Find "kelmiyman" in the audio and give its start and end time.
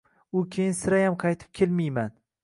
1.59-2.11